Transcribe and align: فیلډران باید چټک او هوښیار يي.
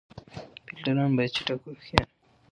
فیلډران 0.65 1.11
باید 1.17 1.33
چټک 1.35 1.59
او 1.67 1.73
هوښیار 1.77 2.07
يي. 2.09 2.11